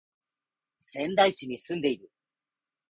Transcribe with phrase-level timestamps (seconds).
[0.79, 2.09] 仙台市に住んでいる